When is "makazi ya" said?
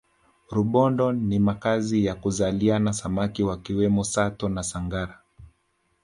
1.39-2.15